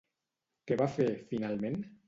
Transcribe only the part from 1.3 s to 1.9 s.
finalment?